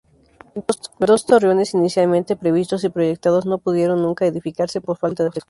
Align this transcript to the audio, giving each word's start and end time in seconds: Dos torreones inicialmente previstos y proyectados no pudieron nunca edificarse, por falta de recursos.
Dos 0.99 1.27
torreones 1.27 1.75
inicialmente 1.75 2.35
previstos 2.35 2.83
y 2.83 2.89
proyectados 2.89 3.45
no 3.45 3.59
pudieron 3.59 4.01
nunca 4.01 4.25
edificarse, 4.25 4.81
por 4.81 4.97
falta 4.97 5.21
de 5.21 5.29
recursos. 5.29 5.39